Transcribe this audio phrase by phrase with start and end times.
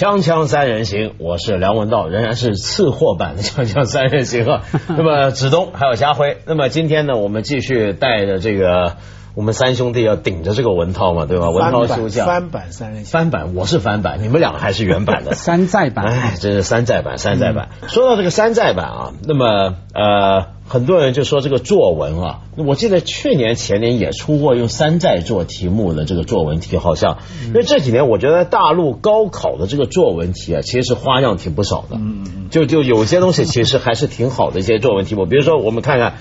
[0.00, 4.62] 锵锵三人行，我是梁文道，仍然是次货版的锵锵三人行啊。
[4.88, 8.96] 那么子东还有家辉，那么今天呢，我们继续带着这个
[9.34, 11.50] 我们三兄弟要顶着这个文涛嘛，对吧？
[11.50, 16.06] 文涛休假，翻版三人行，翻版我是翻版，你们两个还是原版的 山寨版。
[16.06, 17.68] 哎，这是山寨版，山寨版。
[17.86, 27.18] 说到这个山寨版啊，那么呃，很多人就说这个作文啊，我记得去年前年也出过用山寨做题目的这个作文题，好像。
[27.46, 31.96] 因为这几年我觉得大陆高考的这个作文题啊，其实是花样挺不少的。
[31.96, 36.14] 嗯嗯就就有些东西其实还是挺好的一些作文题目，比如说我们看看。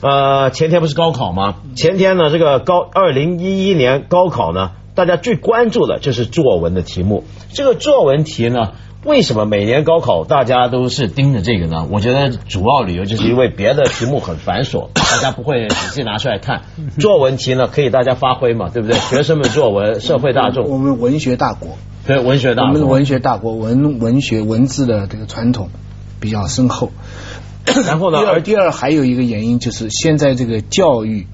[0.00, 1.56] 呃，前天不是高考吗？
[1.74, 7.24] 前天呢，这个高二零一一年高考呢，大家最关注的就是作文的题目。
[7.52, 11.88] 这个作文题呢，为什么每年高考大家都是盯着这个呢？
[11.90, 16.62] 我觉得主要理由就是因为别的题目很繁琐， 大家不会仔细拿出来看。
[17.00, 18.96] 作文题呢，可以大家发挥嘛，对不对？
[18.98, 25.70] 学生们作文，社会大众，我们文学大国，对文学大国，我们文学大国，文文学文字的这个传统
[26.20, 26.92] 比较深厚。
[27.86, 28.18] 然后呢？
[28.18, 31.26] 第二，第二还有一个原因就是现在这个教育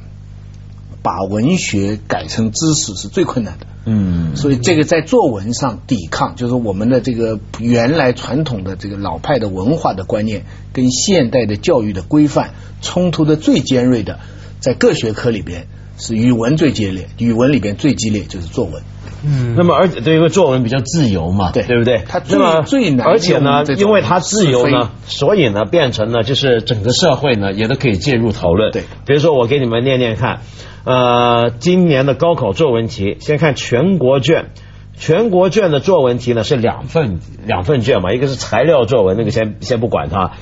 [1.02, 3.66] 把文学改成知识是最困难的。
[3.86, 14.20] 嗯，所以这个在作文上抵抗，就是我们的这个原来传统的这个老派的文化的观念跟现代的教育的规范冲突的最尖锐的，
[14.60, 15.66] 在各学科里边
[15.96, 18.82] 是语文最激烈，语文里边最激烈就是作文。
[19.26, 22.02] 嗯，那么而且这个作文比较自由嘛，对对不对？
[22.06, 28.70] 它最最难，而且呢，因为它自由呢，所以呢，变成了就是整个社会呢也都可以介入讨论。
[28.70, 30.40] 对，比如说我给你们念念看，
[30.84, 34.50] 呃，今年的高考作文题，先看全国卷，
[34.98, 40.32] 全国卷的作文题呢是两份两份卷嘛，一个是材料作文，那个先先不管它。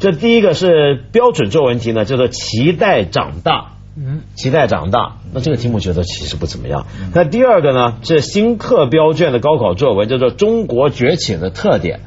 [0.00, 3.77] 这第一个是标准作文题呢，叫做期待长大。
[4.00, 6.86] 嗯，期待长大，那这个题目觉得其实不怎么样。
[7.12, 11.98] 那第二个呢，是新课标卷的高考作文，叫做《中国崛起的特点》。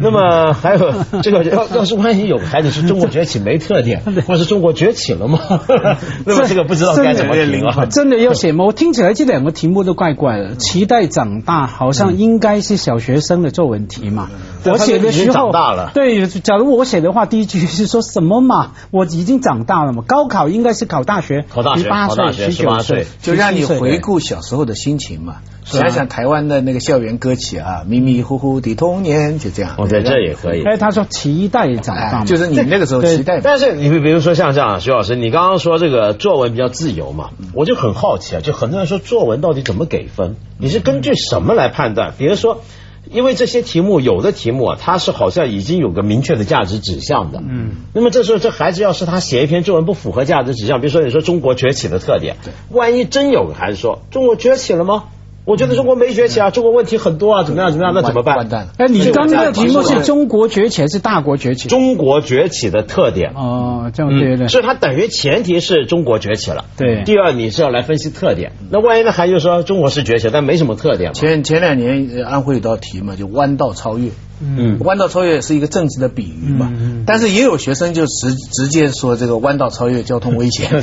[0.00, 5.38] 那么还有 这个，要要是万一有个孩子是中国崛起没特点， 或是中国崛起了吗？
[6.24, 7.86] 那么这个不知道该怎么评啊？
[7.86, 8.64] 真的要写吗？
[8.64, 10.54] 我听起来这两个题目都怪怪的。
[10.56, 14.30] 期待长大，好像应该是小学生的作文题嘛。
[14.64, 15.90] 我写的时候长大了。
[15.92, 18.72] 对，假如我写的话，第一句是说什么嘛？
[18.90, 20.04] 我已经长大了嘛？
[20.06, 25.36] 高考应该是考大学，考大学，考大学，十九岁，就让你回顾小时候的心情嘛。
[25.64, 29.74] 想想台湾的那个校园歌曲啊，迷迷糊糊的童年，就这样。
[29.78, 30.64] 我觉得这也可以。
[30.64, 33.40] 哎，他说期待长大，就是你那个时候期待。
[33.40, 40.36] 但是你比如说像这样，徐老师，你刚刚说这个作文比较自由嘛，我就很好奇啊，就很多人说作文到底怎么给分？
[40.58, 42.12] 你是根据什么来判断？
[42.18, 42.62] 比如说，
[43.10, 47.40] 因为这些题目有的题目啊，它是好像已经有个明确的价值指向的。
[47.40, 47.76] 嗯。
[47.94, 52.36] 那么这时候这孩子要是他写一篇作文不符合价值指向，比如说你说中国崛起的特点，
[52.70, 55.04] 万一真有个孩子说中国崛起了吗？
[55.44, 57.92] 我觉得中国没崛起啊，中国问题很多啊，怎么样怎么样？
[57.94, 58.36] 那怎么办？
[58.36, 58.68] 完蛋！
[58.78, 61.68] 哎，你刚刚的题目是中国崛起还是大国崛起？
[61.68, 64.46] 中国崛起的特点哦，这样对对。
[64.46, 66.64] 所以它等于前提是中国崛起了。
[66.76, 67.02] 对。
[67.04, 68.52] 第二，你是要来分析特点。
[68.70, 71.12] 那万一那孩子说中国是崛起，但没什么特点。
[71.12, 74.10] 前前两年安徽有道题嘛，就弯道超越。
[74.44, 76.72] 嗯，弯道超越是一个政治的比喻嘛，
[77.06, 80.68] 但是也有学生就直直接说这个弯道超越交通危险，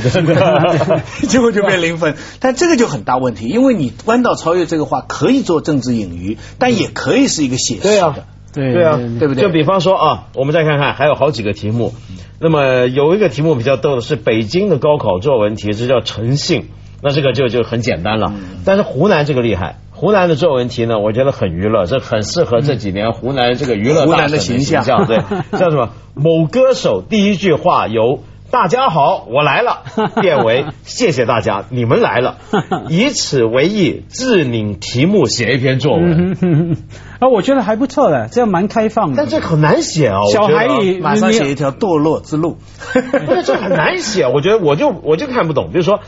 [1.28, 2.14] 结果 就变零分。
[2.40, 9.42] 但这个就很大问题，因为你弯道超越这个话可以做政治隐喻，但也可以是一个写实的，对对啊，对不对？
[9.42, 11.92] 就比方说啊，我们再看看，还有好几个题目。
[12.40, 16.68] 那么有一个题目比较逗的是北京的高考作文题，这叫诚信，
[17.02, 18.32] 那这个就就很简单了。
[18.64, 19.78] 但是湖南这个厉害。
[20.00, 25.18] 湖南的作文题呢，我觉得很娱乐，这很适合这几年湖南这个娱乐大的形象，对，
[25.58, 25.90] 叫什么？
[26.14, 29.82] 某歌手第一句话由“大家好，我来了”
[30.22, 32.38] 变为“谢谢大家，你们来了”，
[32.88, 36.78] 以此为意，自拟题目写一篇作文。
[37.18, 39.16] 啊，我觉得还不错的，这样蛮开放的。
[39.18, 40.66] 但这很难写啊，小孩
[41.02, 42.56] 马上写一条堕落之路，
[43.44, 44.26] 这很难写。
[44.26, 46.00] 我觉得我就我就看不懂，比如说。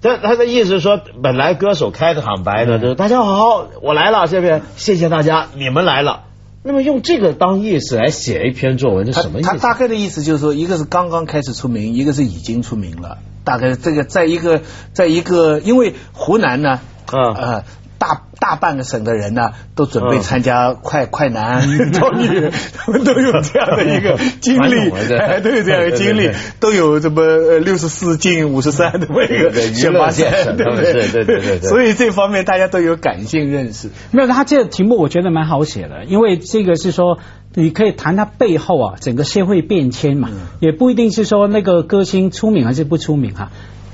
[0.00, 6.24] 他他的意思是说，本来歌手开的场白呢，就是大家好，我来了，这边谢谢大家，你们来了。
[6.62, 9.48] 那么用这个当意思来写一篇作文，这什么意思？
[9.48, 13.18] 他大概的意思就是说，一个是刚刚开始出名，一个是已经出名了。
[13.44, 14.62] 大概这个在一个
[14.92, 17.64] 在一个，因为湖南呢，啊。
[17.98, 21.62] 大大半个省的人呢，都准备参加快快男
[21.92, 24.88] 超女，他们都有这样的一个 经历，
[25.42, 26.30] 都有这样的经历，
[26.60, 30.92] 都有这么六十四进五十三的一个选拔赛，对不对？
[30.92, 31.68] 对对对对。
[31.68, 33.90] 所以这方面大家都有感性认识。
[34.12, 37.18] 没有，他这个题目我觉得蛮好写的，因为这个是说
[37.54, 40.30] 你可以谈他背后啊整个社会变迁嘛，
[40.60, 43.50] 也不一定是说那个歌星出名还是不出名哈。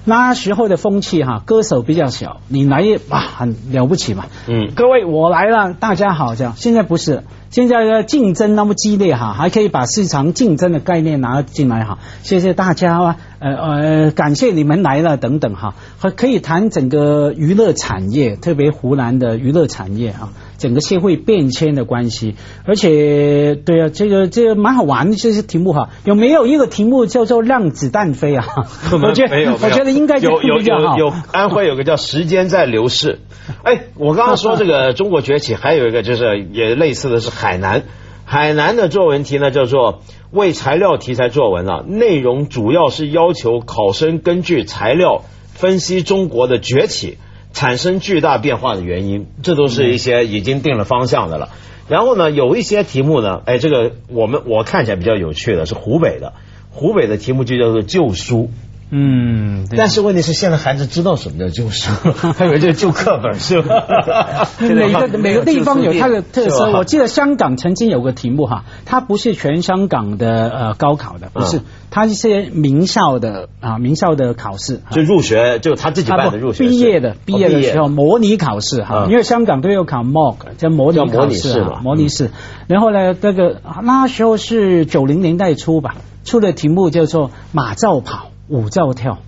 [0.06, 4.26] 那时候的风气哈，歌手比较小，你来也哇很了不起嘛。
[4.46, 6.52] 嗯各位我来了，大家好这样。
[6.56, 11.98] 现在不是，现在的竞争那么激烈哈，还可以把市场竞争的概念拿进来哈。
[12.22, 20.34] 谢谢大家啊，呃呃，感谢你们来了等等哈，还可以谈整个娱乐产业，特别湖南的娱乐产业啊。
[20.58, 28.46] 整个社会变迁的关系，而且对啊，这个这个蛮好玩的这些题目哈，有没有一个题目叫做让子弹飞啊？
[28.92, 33.20] 我觉得没有，我觉得应该有有有有安徽有个叫时间在流逝。
[33.62, 37.82] 哎，我刚刚说这个中国崛起，还有一个就是也类似的是海南。
[38.26, 47.18] 海南的作文题呢叫做为材料题材作文啊，内容主要是要求考生根据材料分析中国的崛起
[47.54, 51.48] 产生巨大变化的原因，这都是一些已经定了方向的了。
[51.88, 56.34] 然后呢，有一些题目呢，哎，这个我们我看起来比较有趣的是湖北的，
[56.70, 58.50] 湖北的题目就叫做旧书。
[58.90, 61.90] 嗯，但是问题是，现在孩子知道什么叫旧书，
[62.36, 64.48] 还以为这是旧课本是吧？
[64.60, 66.70] 每个每个地方有它的特色。
[66.72, 74.80] 我记得香港曾经有个题目哈，它不是全香港的呃高考的，不是，嗯它是一些名校的啊名校的考试。
[74.90, 82.30] 就入学，就他自己办的入学试毕业的毕业的时候哦模拟考试哈，嗯因为香港都有考 mock 叫模拟模考试模拟试。
[82.66, 89.18] 然后呢，那个那时候是九零年代初吧，出的题目叫做马照跑，舞照跳。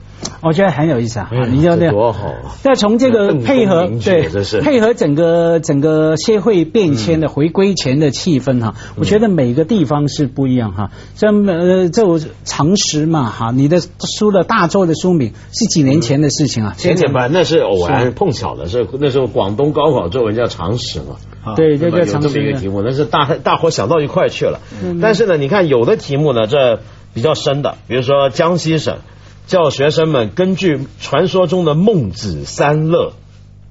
[0.40, 1.30] 我觉得很有意思啊！
[1.50, 4.30] 你就这多好啊再从这个配合对
[4.62, 10.90] 配合整个整个社会变迁的回归前的气氛哈，我觉得每个地方是不一样哈。
[11.16, 12.02] 这呃，这
[12.44, 21.16] 常识嘛哈，你的书的大作的书名是几年前的事情啊，前年吧，那是偶然碰巧的，是那时候广东高考作文叫常识嘛。
[21.54, 24.60] 对对对，有这常识的么一个题目，那是大大伙想到一块去了。
[24.82, 26.80] 嗯但是呢，你看有的题目呢，这
[27.16, 28.98] 比较深的，比如说江西省
[29.46, 33.14] 叫学生们根据传说中的孟子三乐，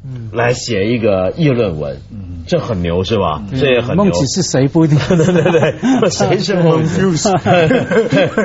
[0.03, 3.43] 嗯来写一个议论文，嗯这很牛是吧？
[3.51, 4.05] 这也很牛。
[4.05, 4.97] 孟子是谁不一定。
[5.07, 7.31] 对对对，谁是 孟修斯？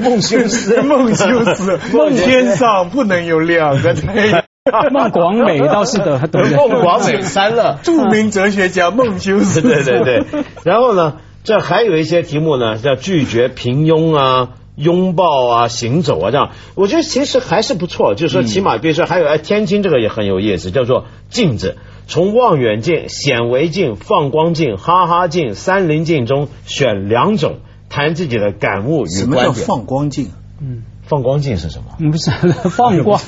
[0.02, 3.94] 孟修斯，孟修斯，孟天上不能有两个。
[4.92, 6.54] 孟广美倒是的，对对？
[6.54, 9.62] 孟广美三乐，著名哲学家孟修斯。
[9.62, 10.22] 对对对，
[10.64, 14.50] 然后呢，这还有一些题目呢，叫拒绝平庸啊。
[14.80, 18.14] 拥抱啊，行走啊，这样，我觉得其实还是不错。
[18.14, 29.66] 就是说，起码比如说还有哎，天津这个也很有意思，叫做镜子，从望远镜、显微镜、放光镜、哈哈镜、三棱镜中选两种，谈自己的感悟与什么叫观点。
[29.66, 30.30] 放光镜？
[30.62, 31.96] 嗯放光镜是什么？
[31.98, 32.30] 嗯不是
[32.70, 33.20] 放光，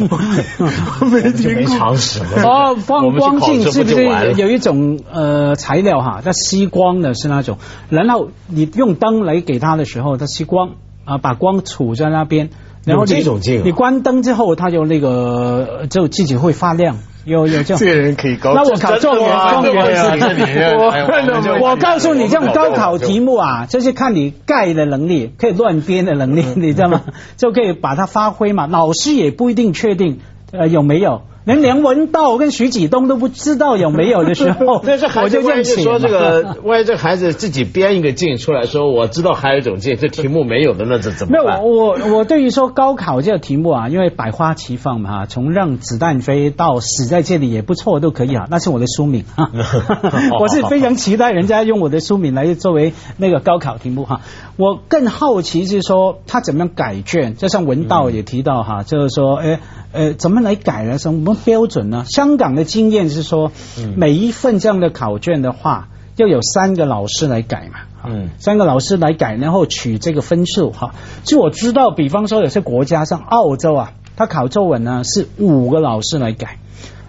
[1.11, 2.29] 没就没常识嘛。
[2.45, 6.21] 哦，放光镜是不我们去考这不就完了是有一种呃材料哈？
[6.25, 7.59] 它吸光的是那种，
[7.89, 12.51] 然后你用灯来给它的时候，它吸光啊，把光储在那边，
[12.85, 17.79] 然后你这种镜啊你关灯之后，它就那个就自己会发亮，有有这样。
[17.81, 18.55] 这个人可以高。
[18.55, 27.03] 那我考状元，状元这里面我我告诉你，这种高考题目啊，就是看你盖的能力，可以乱编的能力，你知道吗？
[27.37, 28.67] 就可以把它发挥嘛。
[28.67, 30.21] 老师也不一定确定
[30.53, 41.61] 呃有没有，连梁文道跟徐启东都不知道有没有的时候， 但是孩我就子万一说这个， 万一这孩子自己编一个镜出来说，我知道还有一种镜，这题目没有的，那这怎么没有？
[41.63, 48.47] 我我对于说高考这个题目啊，因为百花齐放嘛，哈，从让子弹飞到死在这里也不错，都可以啊。
[48.51, 49.51] 那是我的书名哈，
[50.39, 54.21] 我是非常期待人家用我的书名来作为那个高考题目哈。
[54.57, 59.61] 我更好奇是说他怎么样改卷，就像文道也提到哈，就是说，哎
[59.93, 60.97] 呃，怎么来改呢？
[60.99, 62.05] 什么标准呢？
[62.07, 63.53] 香港的经验是说，
[63.97, 67.81] 每一份这样的考卷的话，要有三个老师来改嘛。
[68.05, 70.95] 嗯三个老师来改，然后取这个分数哈。
[71.23, 76.59] 就我知道，比方说有些国家像澳洲啊，他考作文呢是五个老师来改，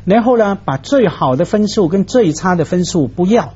[0.06, 3.54] 然后呢把最好的分数跟最差的分数不要。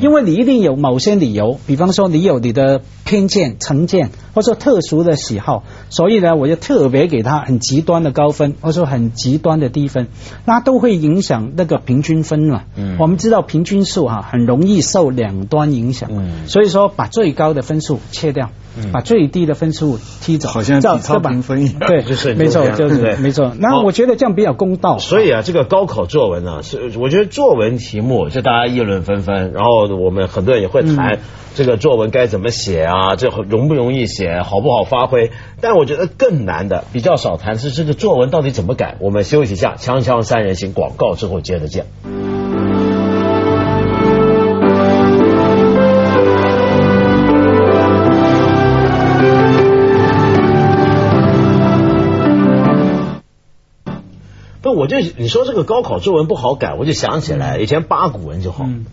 [0.00, 10.08] 因为你一定有某些理由，比方说你有你的偏见、成见，或者说特殊的喜好，所以呢，我就特别给他很极端的高分，或者说很极端的低分，
[10.44, 12.62] 那都会影响那个平均分嘛。
[12.76, 18.50] 嗯我们知道平均数哈、很容易受两端影响，嗯所以说把最高的分数切掉，
[18.92, 23.52] 把最低的分数踢走，好像这样体操评分一样对，就是没错，就是没错。
[23.58, 24.98] 那我觉得这样比较公道。
[24.98, 31.18] 所以啊，这个高考作文呢，是我觉得作文题目就大家议论纷纷，然后我们很多人也会谈
[31.54, 35.30] 这个作文该怎么写啊，这容不容易写，好不好发挥。
[35.60, 38.96] 但我觉得更难的，比较少谈是这个作文到底怎么改。
[39.00, 41.86] 我们休息一下，锵锵三人行广告之后接着见。
[54.62, 58.64] 不我就你说这个高考作文不好改，我就想起来以前八股文就好。
[58.64, 58.86] 嗯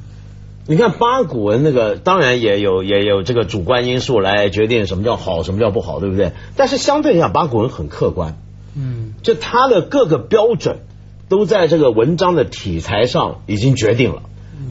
[0.69, 6.31] 你看八股文那个，当然也有也有这个主观因素来决定什么叫好，什么叫不好，对不对？
[6.55, 8.37] 但是相对来讲，八股文很客观，
[8.75, 10.81] 嗯就它的各个标准
[11.27, 14.21] 都在这个文章的题材上已经决定了。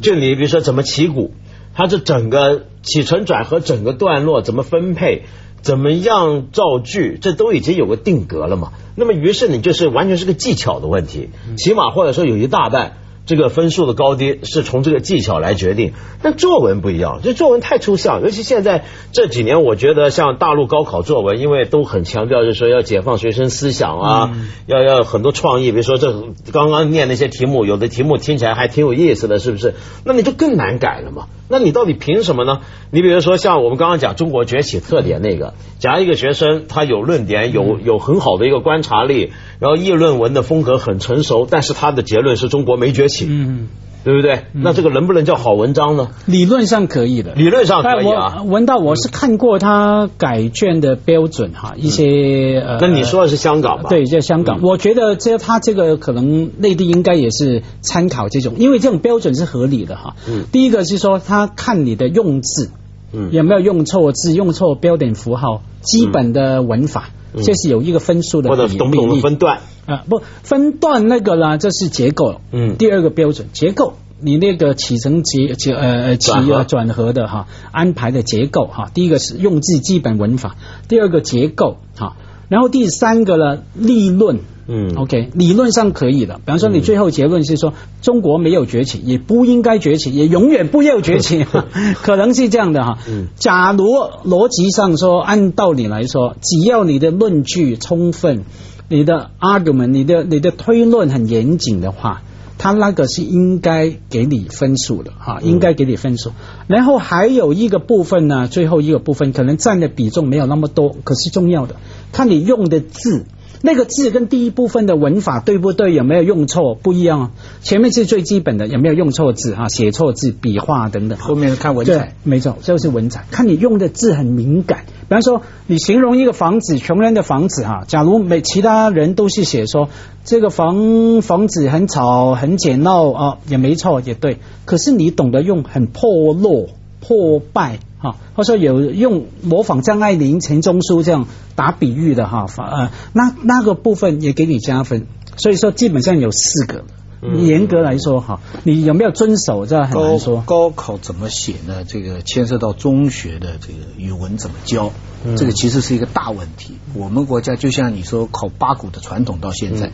[0.01, 1.33] 就你比如说怎么起鼓，
[1.75, 5.25] 它这整个起承转合整个段落怎么分配，
[5.63, 8.73] 怎么样造句，这都已经有个定格了嘛。
[8.95, 12.99] 那么于是你就是完全是个技巧的问题，起码或者说有一大半。
[13.29, 15.93] 这个分数的高低是从这个技巧来决定，
[16.23, 24.33] 但作文不一样，这作文太抽象，尤其现在这几年，我觉得像大陆高考作文，因为都很强调，就是说要解放学生思想啊，
[24.65, 26.11] 要要很多创意，比如说这
[26.53, 29.75] 刚刚念那些题目，有的题目听起来还挺有意思的，是不是？
[30.05, 31.27] 那你就更难改了嘛。
[31.49, 32.61] 那你到底凭什么呢？
[32.91, 43.27] 你比如说像我们刚刚讲中国崛起特点那个，假如一个学生他有论点，有有很好的一个观察力，然后议论文的风格很成熟，但是他的结论是中国没崛起。
[43.29, 43.69] 嗯，
[44.05, 44.45] 对不对？
[44.53, 46.09] 那这个能不能叫好文章呢？
[46.27, 48.45] 理论上可以的，理论上可以啊我。
[48.45, 53.89] 文道我是看过他改卷的标准哈，一些呃，那你说的是香港吧？
[53.89, 60.15] 对，在香港，我觉得这他这个可能内地应该也是参考这种，因为这种标准是合理的哈。
[60.29, 62.71] 嗯第一个是说他看你的用字，
[63.13, 69.61] 嗯有没有用错字、用错标点符号、基本的文法，嗯这是有一个分数的或者懂不懂得分段？
[69.87, 72.41] 啊，不分段那个啦，这是结构。
[72.53, 80.57] 嗯第二个标准结构，你那个起承结结呃起转合呃转合的哈安排的结构哈，第一个是用字基本文法，
[80.89, 82.17] 第二个结构哈，
[82.49, 84.41] 然后第三个呢立论。
[84.71, 86.35] 嗯 OK，理论上可以的。
[86.37, 87.73] 比方说，你最后结论是说
[88.03, 91.47] 中国没有崛起，也不应该崛起，也永远不要崛起，
[92.03, 92.99] 可能是这样的哈。
[93.09, 93.87] 嗯假如
[94.27, 98.45] 逻辑上说，按道理来说，只要你的论据充分，
[98.91, 102.21] 你的 argument，你的你的推论很严谨的话，
[102.59, 106.33] 他那个是应该给你分数的哈，应该给你分数。
[106.67, 111.77] 然后还有一个部分呢，最后一个部分可能占的比重没有那么多，可是重要的，
[112.13, 113.25] 看你用的字。
[113.61, 115.93] 那个字跟第一部分的文法对不对？
[115.93, 116.75] 有没有用错？
[116.75, 117.31] 不一样哦。
[117.61, 119.69] 前面是最基本的，有没有用错字啊？
[119.69, 121.19] 写错字、笔画等等。
[121.19, 123.25] 后面看文对采，，没错，这就是文采。
[123.31, 129.89] 看你用的字很敏感，比方说你形容一个房子，穷人的房子哈，假如每其他人都是写说
[130.25, 134.39] 这个房房子很吵、很简陋啊，也没错，也对。
[134.65, 136.69] 可是你懂得用很破落、
[137.01, 145.07] 破败哈，或者说有用模仿张爱玲、钱钟书这样打比喻的哈，反呃那那个部分也给你加分。
[145.37, 146.85] 所以说基本上有四个。
[147.21, 150.41] 嗯严格来说哈，你有没有遵守这很难说。
[150.47, 151.83] 高考怎么写呢？
[151.83, 154.93] 这个牵涉到中学的这个语文怎么教，
[155.25, 156.75] 嗯这个其实是一个大问题。
[156.95, 159.93] 我们国家就像你说考八股的传统到现在，嗯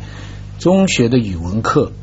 [0.58, 1.94] 中学的语文课大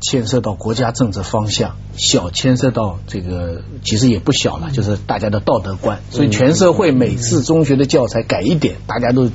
[0.00, 6.00] 牵涉到国家政治方向，小牵涉到这个其实也不小了，就是大家的道德观。
[6.10, 9.30] 所以全社会每次中学的教材改一点，大家都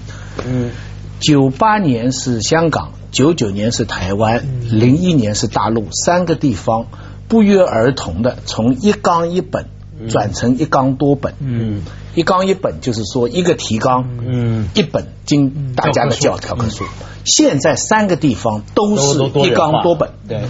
[0.45, 0.71] 嗯
[1.19, 4.79] 九八年是香港，九九年是台湾，嗯。
[4.79, 6.87] 零一年是大陆，三个地方
[7.27, 9.67] 不约而同的从一纲一本
[10.09, 11.33] 转成一纲多本。
[11.39, 11.83] 嗯
[12.15, 16.85] 一纲一本就是说一个提纲，嗯一本经大家的教教科书。
[17.25, 20.11] 现在三个地方都是一纲多本。
[20.27, 20.41] 对，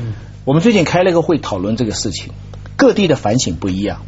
[0.45, 2.31] 我们最近开了一个会讨论这个事情，
[2.75, 4.01] 各地的反省不一样。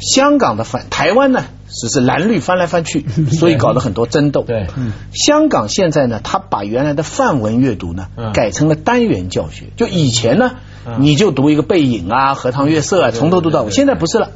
[0.00, 4.42] 香港的反，台湾呢只是蓝绿翻来翻去， 所以搞了很多争斗。
[4.42, 10.58] 对嗯香港现在呢，他把原来的范文阅读呢嗯改成了单元教学，就以前呢嗯
[10.98, 14.30] 你就读一个背影啊、荷塘月色啊，从头读到尾，现在不是了。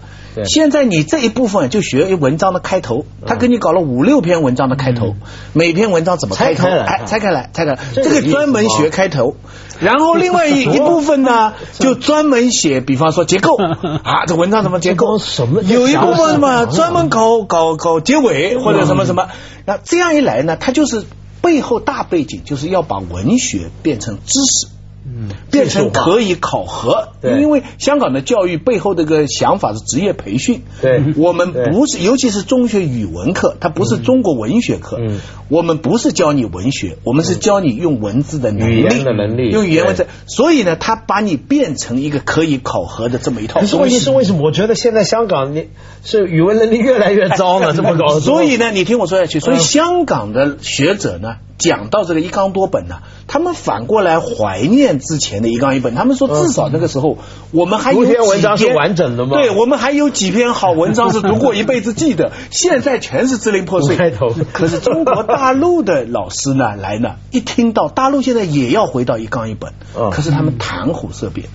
[0.46, 5.14] 现在你这一部分就学文章的开头，他给你搞了五六篇文章的开头，
[5.52, 6.66] 每篇文章怎么开头？
[6.68, 9.36] 哎，拆开来，拆开来，这个专门学开头，
[9.78, 13.58] 然后另外一一部分呢，就 专门写，比方说结构。
[14.04, 15.18] 啊，这文章怎么结构？
[15.18, 15.60] 什么？
[15.64, 19.28] 有一部分什么专门搞搞搞结尾或者什么什么。
[19.66, 21.04] 那这样一来呢，他就是
[21.42, 24.71] 背后大背景就是要把文学变成知识。
[25.14, 25.28] 嗯。
[25.50, 30.62] 变成可以考核，对因为香港的教育背后这个想法是职业培训。
[30.80, 34.98] 对我们不是，尤其是中学语文课，它不是中国文学课。
[35.00, 40.06] 嗯我们不是教你文学，我们是教你用文字的能力，语言的能力用语言文字。
[40.26, 43.82] 所以呢，他把你变成一个可以考核的这么一套可是东西。
[43.82, 44.42] 问题是为什么？
[44.44, 45.68] 我觉得现在香港你
[46.04, 48.18] 是语文能力越来越糟了， 这么搞。
[48.18, 49.40] 所以呢，你听我说下去。
[49.40, 57.11] 所以嗯香港的学者呢，讲到这个一纲多本呢，他们反过来怀念之前的一纲一本，他们说至少那个时候
[57.50, 59.32] 我们还有几篇文章是完整的吗？
[59.34, 63.96] 对，我们还有几篇好文章是读过一辈子记得， 现在全是支离破碎。
[63.96, 64.34] 开头。
[64.52, 71.48] 可是中国大陆的老师呢来呢，一听到大陆现在也要回到一纲一本嗯，可是他们谈虎色变。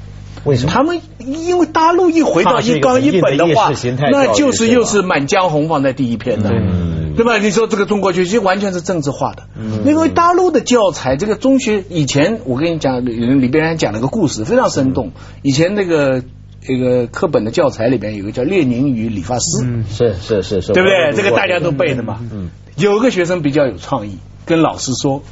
[0.44, 0.72] 为什么？
[0.72, 3.72] 他们因为大陆一回到一纲一本的话
[4.12, 6.87] 那就是又是《满江红》放在第一篇的，嗯
[7.18, 7.38] 对吧？
[7.38, 9.44] 你说这个中国学习完全是政治化的，
[9.86, 15.12] 因为大陆的教材，这个中学以前我跟你讲，里里边人讲了个故事，非常生动。
[15.42, 16.24] 以前那个
[16.62, 19.46] 这个课本的教材里边有个叫《列宁与理发师》，
[19.90, 21.14] 是是是是，对不对？
[21.14, 22.20] 这个大家都背的嘛。
[22.32, 25.24] 嗯有个学生比较有创意，跟老师说。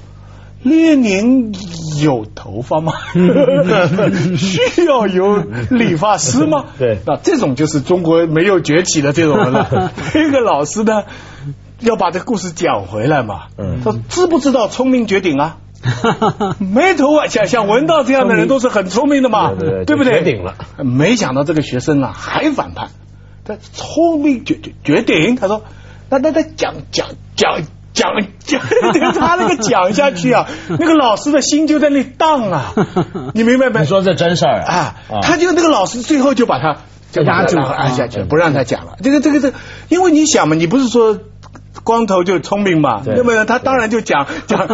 [0.63, 1.54] 列宁
[2.01, 2.94] 有头发吗？
[4.36, 6.65] 需要有理发师吗？
[6.80, 9.92] 对那这种就是中国没有崛起的这种人了。
[10.12, 11.04] 这个老师呢，
[11.79, 13.48] 要把这个故事讲回来嘛。
[13.58, 15.58] 嗯他知不知道聪明绝顶啊？
[16.58, 20.24] 没头啊，像像文道这样的人都是很聪明的嘛，对对对不对？
[20.24, 20.55] 绝顶了。
[20.77, 22.89] 没想到这个学生啊还反叛，
[23.44, 25.36] 他聪明绝绝绝顶。
[25.36, 25.63] 他说，
[26.10, 27.62] 那那他讲讲讲
[27.94, 28.62] 讲讲，
[29.13, 32.74] 他那个讲下去啊，那个老师的心就在那荡啊，
[33.36, 33.82] 你明白没？
[33.82, 36.77] 你说这真事儿啊，他就那个老师最后就把他
[37.12, 38.98] 就压住了按下去，啊不让他讲了。
[39.03, 39.53] 这个这个这，
[39.89, 41.20] 因为你想嘛，你不是说
[41.86, 44.68] 光头就聪明嘛，对那么他当然就讲 讲。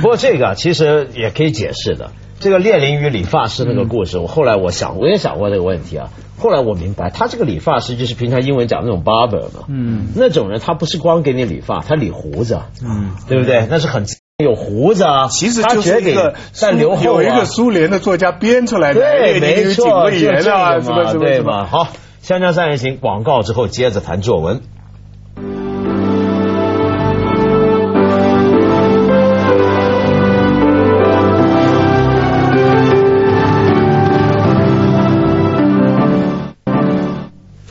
[0.00, 2.10] 不过这个其实也可以解释的。
[2.40, 6.10] 这个列宁与理发师那个故事，我后来我想，我也想过这个问题啊。
[6.38, 13.66] 后来我明白，他这个理发师就是平常英文讲那种 barber 嘛，嗯那种人他不是光给你理发，他理胡子，嗯，对不对？
[13.68, 14.06] 那是很
[14.38, 21.24] 有胡子啊，其实他就是一个在留后有一啊个苏联的作家编出来的，对，没错，就卫啊，个嘛什么什么什么。
[21.24, 21.66] 对嘛？
[21.66, 21.88] 好，
[22.22, 24.60] 香江三人行广告之后接着谈作文。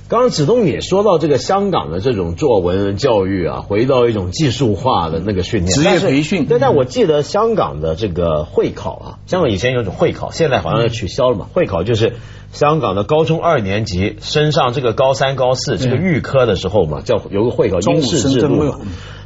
[0.10, 11.48] 刚刚子东也说到这个香港的这种作文教育啊，回到一种技术化的那个训练，职业培训对，但我记得香港的这个会考啊，香港以前有种会考，现在好像取消了嘛。
[11.51, 12.14] 会考就是
[12.53, 18.79] 香港的高中二年级升上这个高三、高四这个预科的时候嘛，叫有个会考应试制度嘛。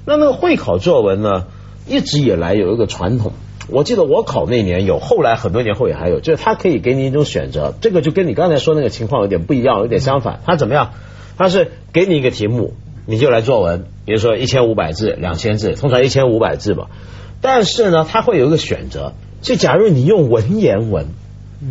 [0.06, 1.46] 那那个会考作文呢，
[1.88, 3.34] 一直以来有一个传统。
[3.72, 10.42] 我记得我考那年有，后来很多年后也还有，就是他可以给你一种选择，这个就跟你刚才说那个情况有点不一样，有点相反。
[10.46, 10.92] 他怎么样？
[11.38, 12.74] 他是给你一个题目，
[13.06, 16.90] 你就来作文，比如说一千五百字、两千字，通常一千五百字吧。
[17.40, 21.08] 但是呢，他会有一个选择，就假如你用文言文，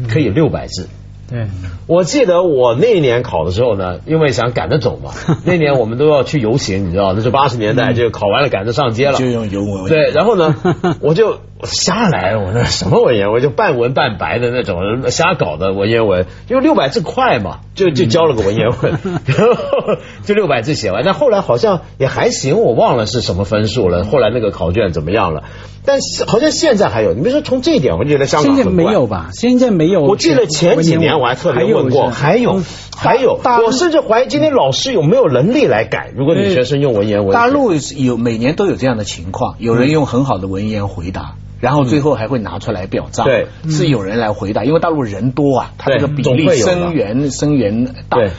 [0.08, 0.88] 可以六百字。
[1.30, 1.46] 对，
[1.86, 5.12] 我记得我那一年考的时候呢，因为想赶着走嘛，
[5.46, 10.56] 那年我们都要去游行，你知道，那是八十年代，就考完了赶着上街了，就用游文对，然后呢，
[11.00, 21.02] 我就瞎来，我那什么文言文，就半文半白的那种瞎搞的文言文，因为六百字快嘛，就就交了个文言文， 然后就六百字写完。
[21.04, 24.04] 但后来好像也还行，我忘了是什么分数了。
[24.04, 25.44] 后来那个考卷怎么样了？
[25.90, 29.30] 但是好像现在还有，你别说从这一点，我就觉得香港现在没有吧？
[29.32, 30.02] 现在没有。
[30.02, 32.62] 我记得前几年我还特别问过，还有
[32.96, 36.12] 还有，我甚至怀疑今天老师有没有能力来改。
[36.14, 41.34] 如果你学生用文言文，大陆有每年都有这样的情况，有人用很好的文言回答。
[41.58, 48.30] 然后最后还会拿出来表彰，对，是有人来回答，因为大陆人多啊，他这个比例生源生源大，对，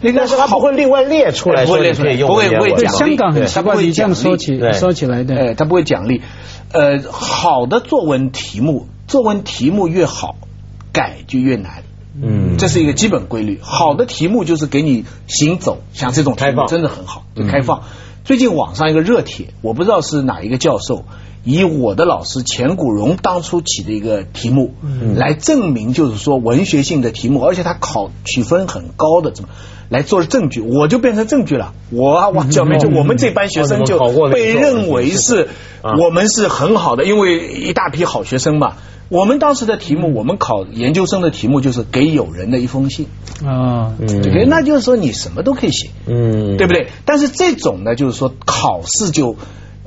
[0.00, 6.22] 那个但是他不会另外列出来说不会列出来你可以用不会文言文对不会奖励香港很奇怪，你这样说起对说起来的，哎，他不会奖励。
[6.70, 10.36] 呃，好的作文题目，作文题目越好，
[10.92, 11.82] 改就越难。
[12.20, 13.58] 嗯，这是一个基本规律。
[13.62, 17.84] 好的题目就是给你行走，像这种题开放目真的很好，就开放。
[18.24, 21.04] 最近网上一个热帖，我不知道是哪一个教授，
[21.44, 24.74] 以我的老师钱谷荣当初起的一个题目，
[25.16, 29.50] 来证明就是说文学性的题目，而且他考取分很高的，怎么
[29.88, 30.60] 来做证据？
[30.60, 31.72] 我就变成证据了。
[31.90, 33.98] 我啊，王小梅就我们这班学生就
[34.30, 35.48] 被认为是
[35.82, 38.74] 啊我们是很好的，因为一大批好学生嘛。
[39.10, 43.06] 我们当时的题目，我们考研究生的题目就是给友人的一封信。
[43.42, 46.88] 啊，对那就是说你什么都可以写，嗯，对不对？
[47.06, 49.36] 但是这种呢，就是说考试就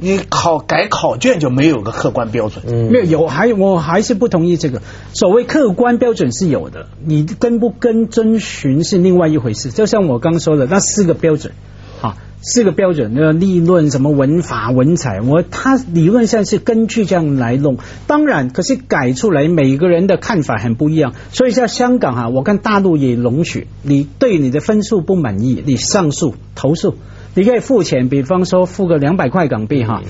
[0.04, 2.66] 你考改考卷就没有个客观标准。
[2.68, 4.82] 嗯没有有还我还是不同意这个
[5.14, 9.70] 所谓客观标准是有的，你跟不跟遵循是另外一回事。
[9.70, 11.54] 就像我刚说的那四个标准，
[12.02, 17.78] 啊，四个标准，那个立论什么文法文采，我它理论上是根据这样来弄。
[18.08, 26.96] 当然，可是改出来每个人的看法很不一样，所以像香港哈、我看大陆也容许你对你的分数不满意，你上诉投诉，
[27.34, 30.02] 你可以付钱，比方说付个两百块港币哈。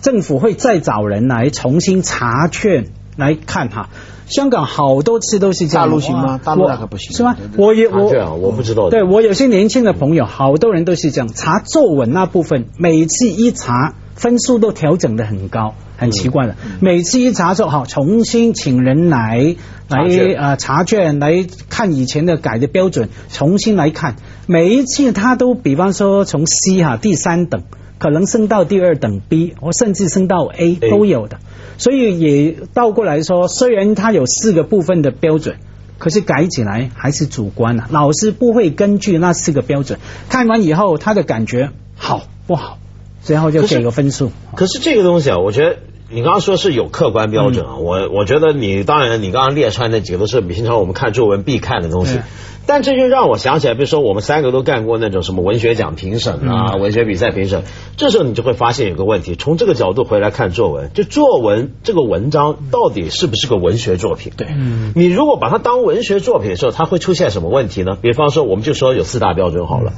[0.00, 3.90] 政府会再找人来重新查券来看哈，
[4.26, 5.86] 香港好多次都是这样。
[5.86, 6.40] 大陆行吗？
[6.42, 7.36] 大陆那个不行，是吗？
[7.58, 8.88] 我也我这样我不知道。
[8.88, 16.56] 对我有些年轻的朋友，好多人都是这样查作文那部分，每次一查分数都调整的很高，很奇怪的。
[16.80, 19.56] 每次一查之后，好重新请人来
[19.88, 20.04] 来
[20.36, 24.16] 呃查卷来看以前的改的标准，重新来看。
[24.46, 27.62] 每一次他都比方说从 C 哈第三等，
[27.98, 31.38] 可能升到第二等 B，或甚至升到 A 都有的。
[31.78, 35.56] 所以也倒过来说，虽然它有四个部分的标准，
[35.98, 37.84] 可是改起来还是主观的。
[37.90, 39.98] 老师不会根据那四个标准
[40.28, 42.78] 看完以后他的感觉好不好，
[43.26, 44.30] 然后就给个分数。
[44.54, 45.76] 可是这个东西啊，我觉得
[46.10, 52.18] 你刚刚说是有客观标准啊，我我觉得你当然你刚刚列出来那几个都是平常我们看作文必看的东西。
[52.64, 57.64] 但这就让我想起来，比如说我们三个都干过那种什么文学奖评审啊，文学比赛评审，
[57.96, 64.32] 这时候你就会发现有个问题，从这个角度回来看作文，就作文这个文章到底是不是个文学作品？
[64.36, 64.46] 对，
[64.94, 67.98] 你如果把它当文学作品的时候，它会出现什么问题呢？
[68.00, 69.94] 比方说，我们就说有四大标准好了，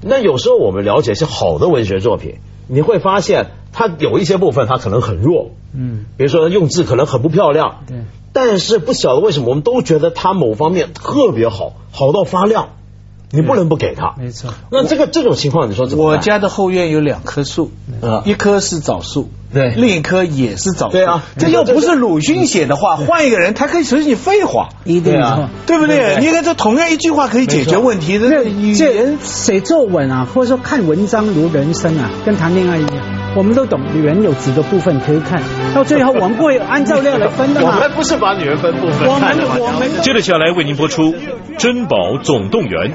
[0.00, 8.04] 那有时候我们了解一些好的文学作品，你会发现它有一些部分它可能很弱，嗯，比如说用字可能很不漂亮，对。
[8.32, 12.70] 但是不晓得为什么，我们都觉得他某方面特别好，好到发亮，
[13.34, 14.14] 你不能不给他。
[14.18, 14.54] 没错。
[14.70, 17.70] 那这个这种情况，你说怎么我家的后院有两棵树，
[18.24, 20.92] 一棵是枣树，对，另一棵也是枣树。
[20.92, 26.18] 对啊，这又不是鲁迅写的话，换一个人他可以随你废话，一定啊，对不对？
[26.20, 28.44] 你看这同样一句话可以解决问题这。
[28.74, 33.13] 这人写作文啊，或者说看文章如人生啊，跟谈恋爱一样。
[33.36, 35.42] 我们都懂，女人有几个部分可以看
[35.74, 37.72] 到最后，我们不会按照量来分的嘛。
[37.74, 39.08] 我们不是把女人分部分。
[39.08, 41.12] 我们我们接着下来为您播出
[41.58, 42.92] 《珍宝总动员》。